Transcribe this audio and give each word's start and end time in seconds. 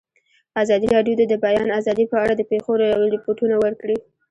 ازادي 0.63 0.87
راډیو 0.95 1.13
د 1.17 1.23
د 1.31 1.33
بیان 1.45 1.67
آزادي 1.79 2.05
په 2.11 2.17
اړه 2.23 2.33
د 2.35 2.41
پېښو 2.51 2.71
رپوټونه 3.13 3.55
ورکړي. 3.63 3.97